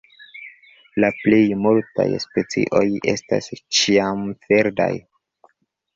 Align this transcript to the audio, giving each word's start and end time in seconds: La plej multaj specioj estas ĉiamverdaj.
La 1.03 1.09
plej 1.17 1.41
multaj 1.65 2.07
specioj 2.25 2.83
estas 3.15 3.53
ĉiamverdaj. 3.81 4.93